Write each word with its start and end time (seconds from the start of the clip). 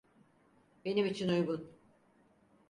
Benim 0.85 1.05
için 1.05 1.27
uygun. 1.29 1.69